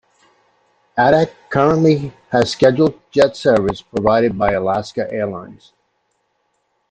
Adak 0.97 1.29
currently 1.51 2.11
has 2.31 2.53
scheduled 2.53 2.99
jet 3.11 3.35
service 3.37 3.83
provided 3.83 4.35
by 4.35 4.53
Alaska 4.53 5.07
Airlines. 5.13 5.73